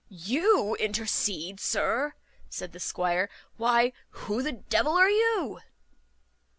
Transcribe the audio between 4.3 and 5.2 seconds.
the devil are